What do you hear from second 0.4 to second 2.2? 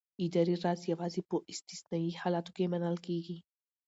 راز یوازې په استثنايي